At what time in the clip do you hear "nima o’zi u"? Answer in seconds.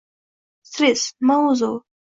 1.21-1.75